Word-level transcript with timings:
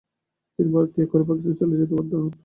তিনি 0.59 0.69
ভারত 0.73 0.89
ত্যাগ 0.93 1.07
করে 1.11 1.23
পাকিস্তান 1.27 1.55
চলে 1.59 1.75
যেতে 1.79 1.93
বাধ্য 1.97 2.11
হন। 2.15 2.31